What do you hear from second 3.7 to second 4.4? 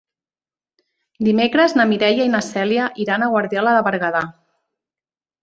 de Berguedà.